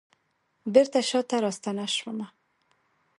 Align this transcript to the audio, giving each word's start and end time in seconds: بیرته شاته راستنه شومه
بیرته 0.73 0.99
شاته 1.09 1.37
راستنه 1.43 1.85
شومه 1.95 2.27